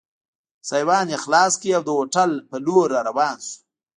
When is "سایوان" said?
0.69-1.07